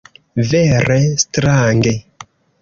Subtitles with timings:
[0.51, 1.93] Vere strange!